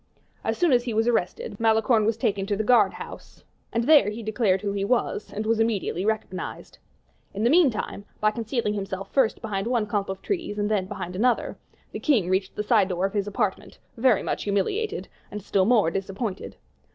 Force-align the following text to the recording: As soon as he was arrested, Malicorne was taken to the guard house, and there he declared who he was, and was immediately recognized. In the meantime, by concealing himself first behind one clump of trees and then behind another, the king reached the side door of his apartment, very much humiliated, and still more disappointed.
As 0.43 0.57
soon 0.57 0.71
as 0.71 0.85
he 0.85 0.95
was 0.95 1.07
arrested, 1.07 1.59
Malicorne 1.59 2.07
was 2.07 2.17
taken 2.17 2.47
to 2.47 2.55
the 2.55 2.63
guard 2.63 2.93
house, 2.93 3.43
and 3.71 3.83
there 3.83 4.09
he 4.09 4.23
declared 4.23 4.61
who 4.63 4.71
he 4.71 4.83
was, 4.83 5.31
and 5.31 5.45
was 5.45 5.59
immediately 5.59 6.03
recognized. 6.03 6.79
In 7.35 7.43
the 7.43 7.51
meantime, 7.51 8.05
by 8.19 8.31
concealing 8.31 8.73
himself 8.73 9.13
first 9.13 9.43
behind 9.43 9.67
one 9.67 9.85
clump 9.85 10.09
of 10.09 10.19
trees 10.23 10.57
and 10.57 10.71
then 10.71 10.87
behind 10.87 11.15
another, 11.15 11.55
the 11.91 11.99
king 11.99 12.31
reached 12.31 12.55
the 12.55 12.63
side 12.63 12.89
door 12.89 13.05
of 13.05 13.13
his 13.13 13.27
apartment, 13.27 13.77
very 13.95 14.23
much 14.23 14.41
humiliated, 14.41 15.07
and 15.29 15.43
still 15.43 15.65
more 15.65 15.91
disappointed. 15.91 16.55